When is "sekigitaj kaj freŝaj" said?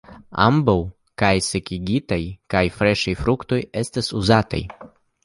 1.47-3.13